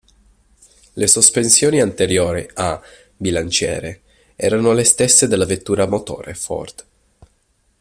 [0.93, 2.81] Le sospensioni anteriori a
[3.15, 4.01] "Bilanciere"
[4.35, 6.85] erano le stesse della vettura a motore Ford.